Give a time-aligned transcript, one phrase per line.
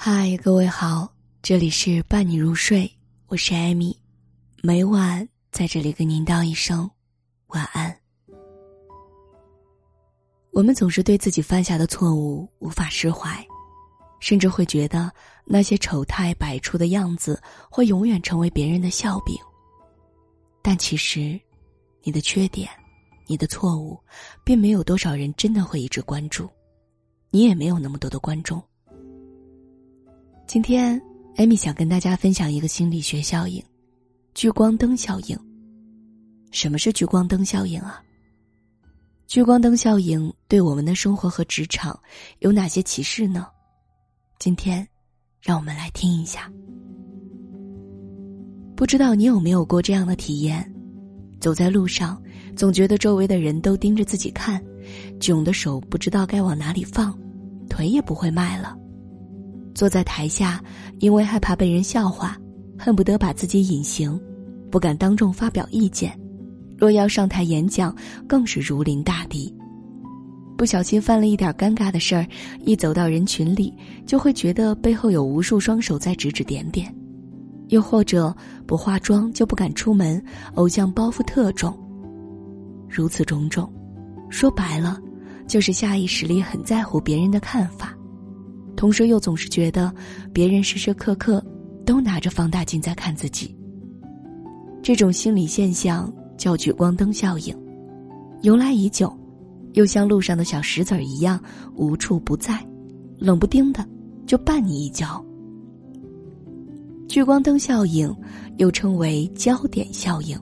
[0.00, 1.12] 嗨，各位好，
[1.42, 2.88] 这里是伴你入睡，
[3.26, 3.98] 我是艾米，
[4.62, 6.88] 每晚在这里跟您道一声
[7.48, 7.98] 晚安。
[10.52, 13.44] 我们总是对自己犯下的错误无法释怀，
[14.20, 15.12] 甚至会觉得
[15.44, 19.36] 那些丑态百出的样子会永远成为别人的笑柄。
[20.62, 21.38] 但其实，
[22.04, 22.70] 你的缺点、
[23.26, 23.98] 你的错误，
[24.44, 26.48] 并没有多少人真的会一直关注，
[27.30, 28.62] 你也没有那么多的观众。
[30.48, 30.98] 今天，
[31.36, 33.62] 艾米想跟大家分享一个心理学效应——
[34.32, 35.38] 聚光灯效应。
[36.52, 38.02] 什么是聚光灯效应啊？
[39.26, 42.00] 聚光灯效应对我们的生活和职场
[42.38, 43.46] 有哪些启示呢？
[44.38, 44.88] 今天，
[45.42, 46.50] 让我们来听一下。
[48.74, 50.66] 不知道你有没有过这样的体验：
[51.38, 52.18] 走在路上，
[52.56, 54.64] 总觉得周围的人都盯着自己看，
[55.20, 57.14] 窘的手不知道该往哪里放，
[57.68, 58.74] 腿也不会迈了。
[59.78, 60.60] 坐在台下，
[60.98, 62.36] 因为害怕被人笑话，
[62.76, 64.20] 恨不得把自己隐形，
[64.72, 66.10] 不敢当众发表意见；
[66.76, 67.94] 若要上台演讲，
[68.26, 69.54] 更是如临大敌。
[70.56, 72.26] 不小心犯了一点尴尬的事儿，
[72.64, 73.72] 一走到人群里，
[74.04, 76.88] 就会觉得背后有无数双手在指指点点；
[77.68, 78.34] 又或者
[78.66, 80.20] 不化妆就不敢出门，
[80.54, 81.72] 偶像包袱特重。
[82.88, 83.72] 如此种种，
[84.28, 84.98] 说白了，
[85.46, 87.96] 就是下意识里很在乎别人的看法。
[88.78, 89.92] 同时又总是觉得
[90.32, 91.44] 别人时时刻刻
[91.84, 93.52] 都拿着放大镜在看自己。
[94.80, 97.52] 这种心理现象叫聚光灯效应，
[98.42, 99.12] 由来已久，
[99.74, 101.42] 又像路上的小石子儿一样
[101.74, 102.64] 无处不在，
[103.18, 103.84] 冷不丁的
[104.28, 105.24] 就绊你一脚。
[107.08, 108.14] 聚光灯效应
[108.58, 110.38] 又称为焦点效应，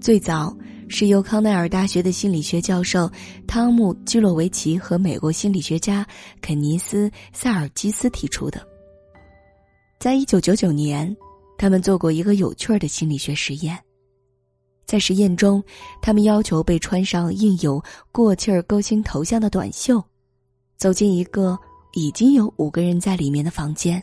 [0.00, 0.56] 最早。
[0.88, 3.10] 是由康奈尔大学的心理学教授
[3.46, 6.06] 汤姆·基洛维奇和美国心理学家
[6.40, 8.66] 肯尼斯·塞尔基斯提出的。
[9.98, 11.16] 在一九九九年，
[11.56, 13.78] 他们做过一个有趣的心理学实验。
[14.86, 15.62] 在实验中，
[16.02, 17.82] 他们要求被穿上印有
[18.12, 20.02] 过气儿勾心头像的短袖，
[20.76, 21.58] 走进一个
[21.94, 24.02] 已经有五个人在里面的房间。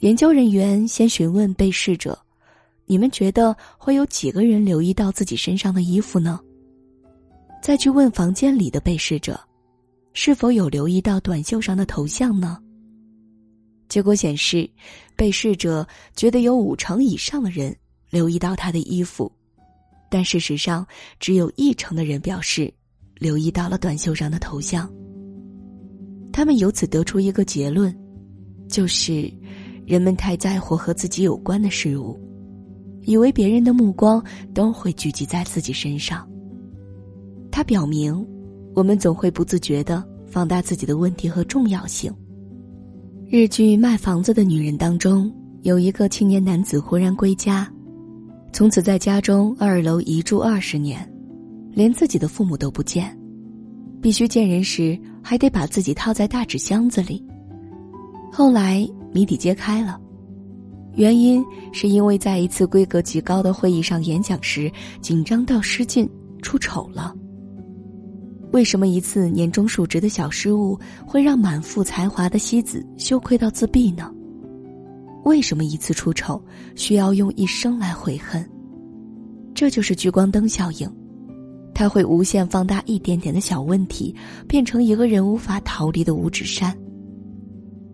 [0.00, 2.16] 研究人员先询问被试者。
[2.90, 6.40] 你们觉得会有几个人留意到自己身上的衣服呢？
[7.62, 9.38] 再去问房间里的被试者，
[10.12, 12.58] 是否有留意到短袖上的头像呢？
[13.88, 14.68] 结果显示，
[15.14, 15.86] 被试者
[16.16, 17.72] 觉得有五成以上的人
[18.10, 19.30] 留意到他的衣服，
[20.10, 20.84] 但事实上
[21.20, 22.74] 只有一成的人表示
[23.14, 24.92] 留意到了短袖上的头像。
[26.32, 27.96] 他们由此得出一个结论，
[28.68, 29.32] 就是
[29.86, 32.18] 人们太在乎和自己有关的事物。
[33.02, 34.22] 以为别人的目光
[34.52, 36.28] 都会聚集在自己身上。
[37.50, 38.26] 它表明，
[38.74, 42.12] 我们总会不自觉的放大自己的问题和重要性。
[43.28, 47.70] 日剧《卖房子的女人》当中，有一个青年男子忽然归家，
[48.52, 51.08] 从此在家中二楼一住二十年，
[51.72, 53.16] 连自己的父母都不见，
[54.00, 57.24] 必须见人时还得把自己套在大纸箱子里。
[58.32, 60.00] 后来谜底揭开了。
[60.94, 64.70] 原因是因为在一次规格极高的会议上演讲时，
[65.00, 66.08] 紧张到失禁
[66.42, 67.14] 出丑了。
[68.52, 74.12] 为什么一次年终述职的小失误会让满腹才华的西子羞愧到自闭呢？
[75.24, 76.42] 为什么一次出丑
[76.74, 78.44] 需要用一生来悔恨？
[79.54, 80.90] 这就是聚光灯效应，
[81.72, 84.12] 它会无限放大一点点的小问题，
[84.48, 86.76] 变成一个人无法逃离的五指山。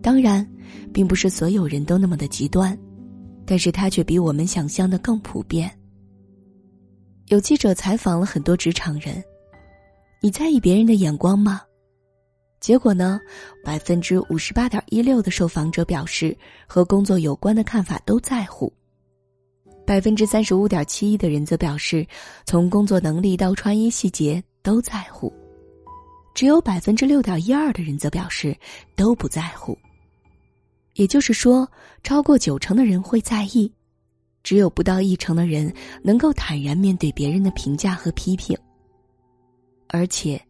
[0.01, 0.47] 当然，
[0.91, 2.75] 并不是所有人都那么的极端。
[3.47, 5.71] 但是它却比我们想象的更普遍。
[7.27, 9.23] 有记者采访了很多职场人，
[10.21, 11.61] 你在意别人的眼光吗？
[12.59, 13.19] 结果呢，
[13.63, 16.37] 百分之五十八点一六的受访者表示
[16.67, 18.71] 和工作有关的看法都在乎。
[19.85, 22.05] 百分之三十五点七一的人则表示，
[22.45, 25.31] 从工作能力到穿衣细节都在乎。
[26.33, 28.55] 只有百分之六点一二的人则表示
[28.95, 29.77] 都不在乎。
[30.97, 31.69] 也就是说，
[32.03, 33.71] 超过九成的人会在意，
[34.41, 35.71] 只有不到一成的人
[36.03, 38.57] 能够坦然面对别人的评价和批评。
[39.89, 40.41] 而且，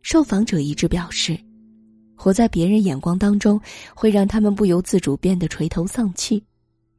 [0.00, 1.38] 受访者一致表示，
[2.16, 3.60] 活在别人眼光当中
[3.94, 6.42] 会让他们不由自主变得垂头丧气，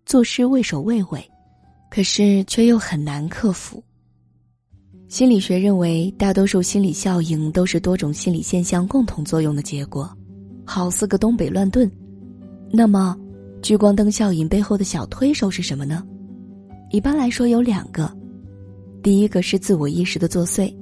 [0.06, 1.28] 做事畏首畏尾，
[1.90, 3.84] 可是却又很难克服。
[5.10, 10.16] 心理学认为，大多数心理效应都是多种心理现象共同作用的结果，
[10.64, 11.92] 好似个东北乱炖。
[12.76, 13.16] 那么，
[13.62, 16.04] 聚光灯效应背后的小推手是什么呢？
[16.90, 18.12] 一般来说有两个，
[19.04, 20.76] 第一个是自我意识的作祟，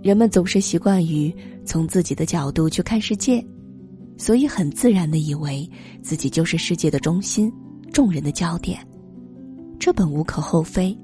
[0.00, 1.34] 人们总是习惯于
[1.64, 3.44] 从自己的角度去看世界，
[4.16, 5.68] 所以很自然的以为
[6.04, 7.52] 自己就是世界的中心，
[7.92, 8.78] 众人的焦点。
[9.80, 10.96] 这本无可厚非。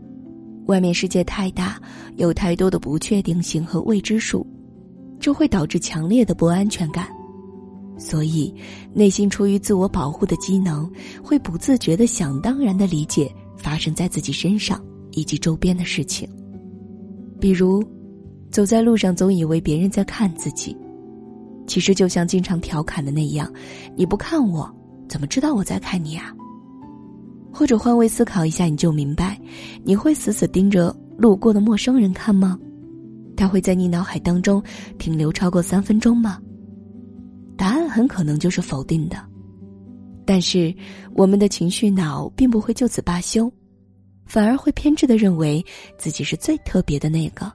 [0.67, 1.77] 外面世界太大，
[2.15, 4.47] 有太多的不确定性和未知数，
[5.19, 7.09] 这会导致强烈的不安全感。
[7.99, 8.55] 所以，
[8.95, 10.91] 内心出于自我保护的机能，
[11.23, 14.81] 会不自觉的想当然的理解发生在自己身上
[15.11, 16.29] 以及周边的事情。
[17.41, 17.83] 比如，
[18.51, 20.77] 走在路上总以为别人在看自己，
[21.67, 23.53] 其实就像经常调侃的那样
[23.97, 24.73] ：“你不看我，
[25.09, 26.33] 怎么知道我在看你啊？”
[27.53, 29.37] 或者换位思考一下，你就明白，
[29.83, 32.57] 你会死死盯着路过的陌生人看吗？
[33.37, 34.63] 他会在你脑海当中
[34.99, 36.39] 停留超过三分钟吗？
[37.59, 39.23] 答案很可能就是否定的，
[40.25, 40.73] 但是
[41.15, 43.53] 我们的情绪脑并不会就此罢休，
[44.25, 45.63] 反而会偏执的认为
[45.99, 47.53] 自己是最特别的那个，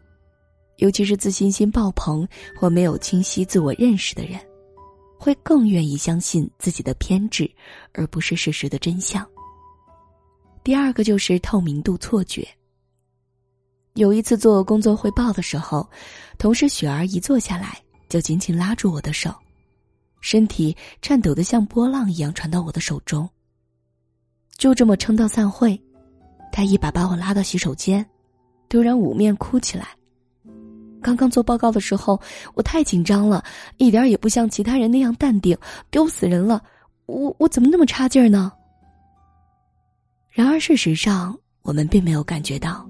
[0.78, 2.28] 尤其是自信心爆棚
[2.60, 4.38] 或没有清晰自我认识的人，
[5.18, 7.50] 会更愿意相信自己的偏执，
[7.94, 9.26] 而不是事实的真相。
[10.66, 12.46] 第二个就是透明度错觉。
[13.94, 15.90] 有一次做工作汇报的时候，
[16.38, 17.78] 同事雪儿一坐下来
[18.10, 19.34] 就紧紧拉住我的手。
[20.24, 23.30] 身体颤抖的像波浪一样传到我的手中。
[24.58, 25.78] 就这么撑到散会，
[26.50, 28.04] 他一把把我拉到洗手间，
[28.70, 29.90] 突然捂面哭起来。
[31.02, 32.18] 刚刚做报告的时候，
[32.54, 33.44] 我太紧张了，
[33.76, 35.58] 一点也不像其他人那样淡定，
[35.92, 36.64] 丢死人了！
[37.06, 38.50] 我我怎么那么差劲儿呢？
[40.30, 42.90] 然而事实上，我们并没有感觉到。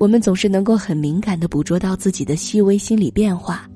[0.00, 3.70] 我们总是能够很敏感的捕捉到自己的细微心理变化。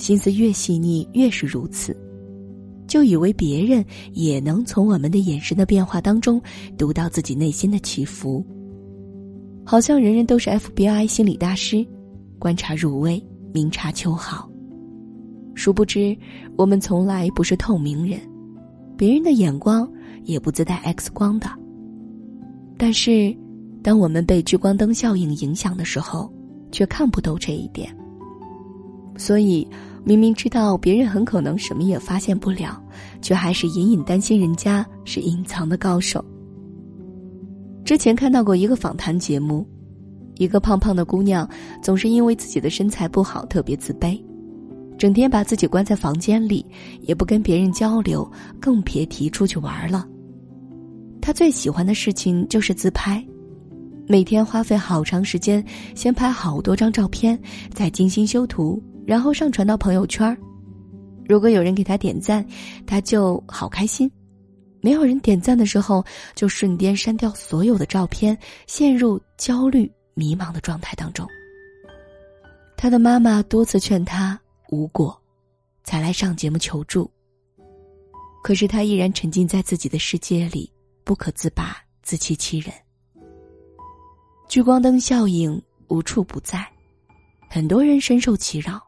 [0.00, 1.94] 心思越细腻，越是如此，
[2.88, 6.40] 就以为别人也能从我们的眼神的变化当中
[6.78, 8.44] 读到自己内心的起伏。
[9.64, 11.86] 好像人人都是 FBI 心理大师，
[12.38, 14.50] 观察入微，明察秋毫。
[15.54, 16.16] 殊不知，
[16.56, 18.18] 我们从来不是透明人，
[18.96, 19.86] 别人的眼光
[20.24, 21.46] 也不自带 X 光的。
[22.78, 23.36] 但是，
[23.82, 26.32] 当我们被聚光灯效应影响的时候，
[26.72, 27.94] 却看不透这一点。
[29.20, 29.68] 所以。
[30.02, 32.82] 明明知道别人很可能什么也发现不了，
[33.20, 36.24] 却还是隐隐担心人家是隐藏的高手。
[37.84, 39.68] 之前看到过一个访谈节目，
[40.36, 41.46] 一个胖胖的姑娘
[41.82, 44.18] 总是因为自己的身材不好特别自卑，
[44.96, 46.64] 整天把自己关在房间里，
[47.02, 48.28] 也不跟别人交流，
[48.58, 50.08] 更别提出去玩了。
[51.20, 53.22] 她最喜欢的事情就是自拍，
[54.08, 55.62] 每天花费好长时间，
[55.94, 57.38] 先拍好多张照片，
[57.74, 58.82] 再精心修图。
[59.10, 60.38] 然后上传到朋友圈
[61.28, 62.46] 如果有人给他点赞，
[62.86, 64.08] 他就好开心；
[64.80, 66.04] 没有人点赞的时候，
[66.36, 71.26] 就瞬间删掉所有的照片，陷入焦虑迷茫的状态当中。
[72.76, 74.40] 他的妈妈多次劝他
[74.70, 75.20] 无果，
[75.82, 77.10] 才来上节目求助。
[78.44, 80.72] 可是他依然沉浸在自己的世界里，
[81.02, 82.72] 不可自拔，自欺欺人。
[84.48, 86.64] 聚光灯效应无处不在，
[87.48, 88.80] 很多人深受其扰。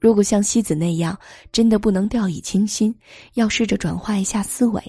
[0.00, 1.18] 如果像西子那样，
[1.50, 2.94] 真的不能掉以轻心，
[3.34, 4.82] 要试着转化一下思维，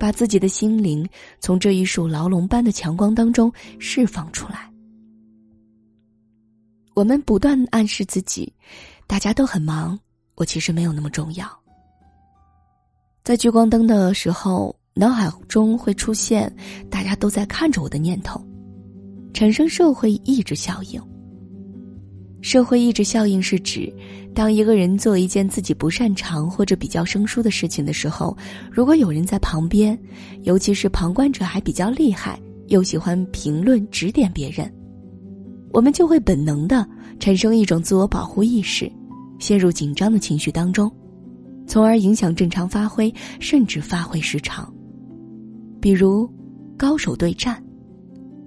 [0.00, 1.08] 把自己的心灵
[1.38, 4.68] 从这一束牢笼般的强光当中释放出来。
[6.94, 8.52] 我们不断暗示自己，
[9.06, 9.98] 大家都很忙，
[10.34, 11.46] 我其实没有那么重要。
[13.22, 16.52] 在聚光灯的时候，脑海中会出现
[16.90, 18.44] 大家都在看着我的念头，
[19.32, 21.00] 产生社会抑制效应。
[22.42, 23.90] 社会抑制效应是指，
[24.34, 28.36] 当一个人做一件自己不擅长或者比较生疏的事情的时候，
[28.68, 29.96] 如果有人在旁边，
[30.42, 34.70] 尤其是旁观者还比较厉害，又喜欢评论指点别人，
[35.72, 36.84] 我们就会本能的
[37.20, 38.90] 产生一种自我保护意识，
[39.38, 40.90] 陷入紧张的情绪当中，
[41.64, 44.68] 从而影响正常发挥，甚至发挥失常。
[45.80, 46.28] 比如，
[46.76, 47.62] 高手对战，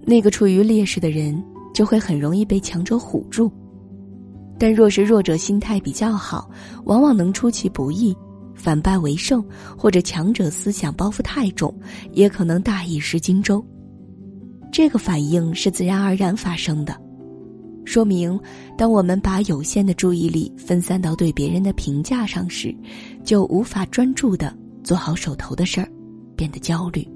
[0.04, 1.42] 那个处于劣势的人
[1.74, 3.50] 就会很容易被强者唬住。
[4.58, 6.50] 但若是弱者心态比较好，
[6.86, 8.16] 往往能出其不意，
[8.54, 9.42] 反败为胜；
[9.78, 11.74] 或者强者思想包袱太重，
[12.14, 13.64] 也可能大意失荆州。
[14.72, 16.96] 这个反应是自然而然发生的，
[17.86, 18.40] 说明
[18.78, 22.76] 当我们把有限的注意力分散到对别人的评价上时，
[23.24, 25.88] 就无法专注的做好手头的事儿，
[26.36, 27.08] 变得焦虑。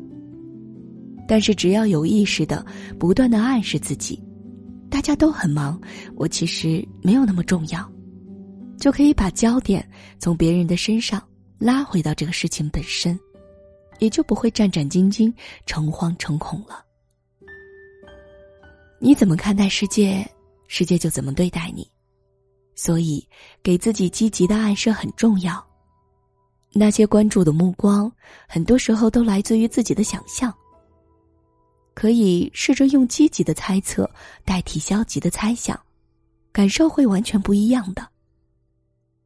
[1.28, 2.66] 但是只要有意识的
[2.98, 4.22] 不断的暗示自己。
[4.90, 5.80] 大家都很忙，
[6.16, 7.90] 我其实没有那么重要，
[8.78, 9.88] 就可以把焦点
[10.20, 11.22] 从别人的身上
[11.58, 13.18] 拉回到这个事情本身，
[14.00, 15.34] 也就不会战战兢兢、
[15.66, 16.84] 诚惶诚恐了。
[19.00, 20.30] 你怎么看待世界，
[20.68, 21.90] 世界就怎么对待你。
[22.76, 23.28] 所以
[23.62, 25.62] 给自己积极的暗示很重要。
[26.72, 28.10] 那些关注的目光，
[28.48, 30.54] 很多时候都来自于自己的想象。
[31.94, 34.10] 可以试着用积极的猜测
[34.46, 35.80] 代替消极的猜想，
[36.52, 38.08] 感受会完全不一样的。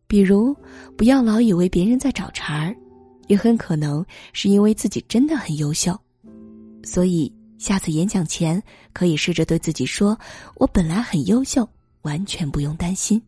[0.08, 0.56] 比如，
[0.98, 2.76] 不要老以为别人在找茬儿，
[3.28, 5.98] 也很可能是因为自己真的很优秀。
[6.84, 10.18] 所以，下次演讲前可以试着对自己说
[10.56, 11.68] ：“我本来很优秀，
[12.02, 13.22] 完全不用担心。”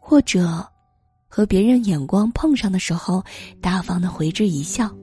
[0.00, 0.66] 或者。
[1.34, 3.24] 和别人眼光碰上的时候，
[3.58, 4.94] 大方的回之一笑，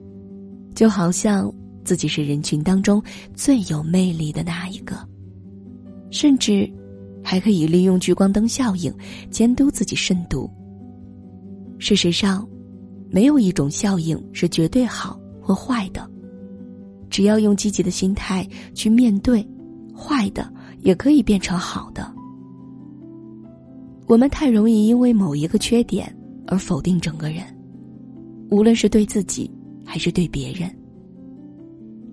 [0.76, 1.52] 就好像
[1.90, 3.02] 自己是人群当中
[3.34, 4.96] 最有魅力的那一个。
[6.12, 6.72] 甚至，
[7.24, 8.94] 还可以利用聚光灯效应
[9.32, 10.48] 监督自己慎独。
[11.80, 12.48] 事实上，
[13.10, 16.08] 没有一种效应是绝对好或坏的，
[17.10, 19.44] 只要用积极的心态去面对，
[19.98, 20.48] 坏的
[20.82, 22.14] 也可以变成好的。
[24.06, 26.16] 我们太容易因为某一个缺点。
[26.52, 27.44] 而否定整个人，
[28.50, 29.52] 无论是对自己
[29.86, 30.68] 还是对别人。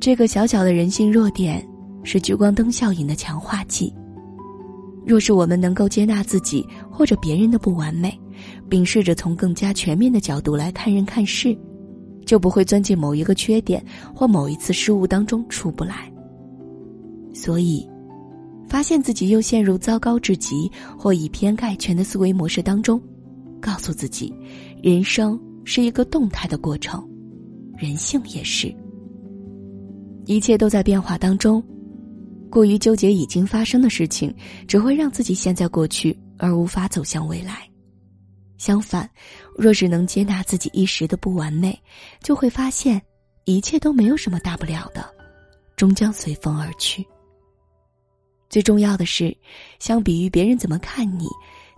[0.07, 1.69] 这个小小的人性弱点
[2.05, 3.93] 是聚光灯效应的强化剂。
[5.05, 8.17] 若是我们能够接纳自己或者别人的不完美，
[8.69, 11.59] 并试着从更加全面的角度来看人看事，
[12.25, 13.85] 就不会钻进某一个缺点
[14.15, 16.09] 或某一次失误当中出不来。
[17.35, 17.85] 所以，
[18.69, 23.03] 发现自己又陷入糟糕至极或以偏概全的思维模式当中。
[23.61, 24.33] 告诉自己，
[24.81, 27.05] 人生是一个动态的过程，
[27.77, 28.73] 人性也是。
[30.27, 31.65] 一切都在变化当中，
[32.51, 34.35] 过于纠结已经发生的事情，
[34.69, 37.67] 只会让自己陷在过去而无法走向未来。
[38.59, 39.09] 相反，
[39.57, 41.81] 若是能接纳自己一时的不完美，
[42.23, 43.01] 就会发现
[43.45, 45.09] 一切都没有什么大不了的，
[45.77, 47.07] 终将随风而去。
[48.51, 49.37] 最重要的是，
[49.79, 51.27] 相比于别人怎么看你，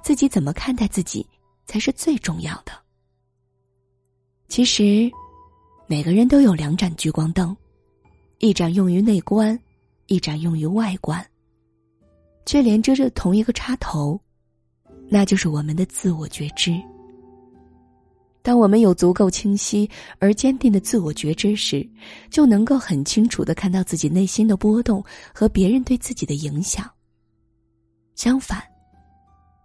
[0.02, 1.24] 自己怎么看待自己。
[1.70, 2.72] 才是最重要的。
[4.48, 5.10] 其实，
[5.86, 7.54] 每个人都有两盏聚光灯，
[8.38, 9.58] 一盏用于内观，
[10.06, 11.24] 一盏用于外观，
[12.46, 14.20] 却连接着同一个插头，
[15.08, 16.80] 那就是我们的自我觉知。
[18.40, 19.90] 当我们有足够清晰
[20.20, 21.86] 而坚定的自我觉知时，
[22.30, 25.04] 就能够很清楚的看到自己内心的波动
[25.34, 26.88] 和别人对自己的影响。
[28.14, 28.62] 相反。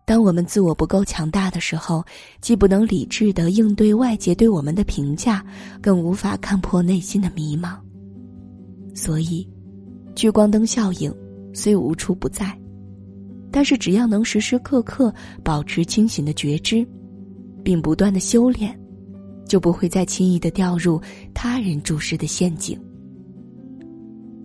[0.06, 2.04] 当我们自我不够强大的时候，
[2.42, 5.46] 既不能理智的应对外界对我们的评价，
[5.82, 7.78] 更无法看破内心的迷茫。
[8.94, 9.48] 所以，
[10.16, 11.14] 聚光灯效应
[11.54, 12.58] 虽无处不在，
[13.52, 16.86] 但是只要能时时刻刻保持清醒的觉知，
[17.64, 18.80] 并不断的修炼，
[19.48, 21.02] 就不会再轻易的掉入
[21.34, 22.80] 他人注视的陷阱。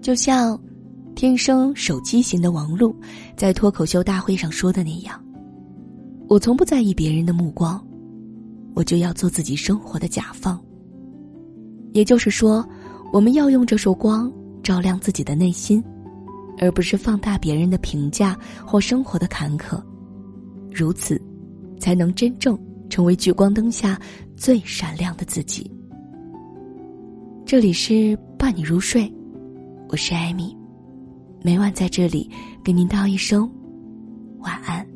[0.01, 0.59] 就像
[1.15, 2.95] 天生手机型的王璐
[3.37, 5.23] 在脱口秀大会上说的那样。
[6.29, 7.85] 我从不在意别人的目光，
[8.75, 10.63] 我就要做自己生活的甲方。
[11.93, 12.67] 也就是说，
[13.13, 14.31] 我们要用这束光
[14.69, 15.83] 照亮自己的内心，
[16.59, 19.83] 而不是放大别人的评价或生活的坎坷。
[20.71, 21.19] 如此，
[21.81, 22.55] 才能真正
[22.91, 23.99] 成为聚光灯下
[24.37, 25.73] 最闪亮的自己。
[27.47, 29.11] 这里是伴你入睡，
[29.89, 30.55] 我是艾米，
[31.43, 32.31] 每晚在这里
[32.63, 33.51] 给您道一声
[34.41, 34.87] 晚安。